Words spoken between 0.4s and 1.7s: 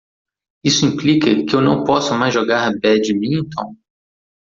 Isso implica que eu